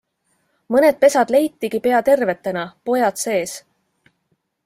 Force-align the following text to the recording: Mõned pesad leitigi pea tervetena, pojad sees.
Mõned 0.75 0.95
pesad 1.03 1.33
leitigi 1.35 1.81
pea 1.89 2.01
tervetena, 2.09 2.65
pojad 2.91 3.23
sees. 3.27 3.57